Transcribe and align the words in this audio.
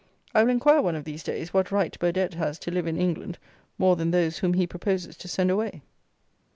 I 0.33 0.41
will 0.41 0.49
inquire, 0.49 0.81
one 0.81 0.95
of 0.95 1.03
these 1.03 1.21
days, 1.21 1.53
what 1.53 1.71
right 1.71 1.95
Burdett 1.99 2.33
has 2.33 2.57
to 2.57 2.71
live 2.71 2.87
in 2.87 2.97
England 2.97 3.37
more 3.77 3.95
than 3.95 4.09
those 4.09 4.39
whom 4.39 4.55
he 4.55 4.65
proposes 4.65 5.15
to 5.17 5.27
send 5.27 5.51
away. 5.51 5.83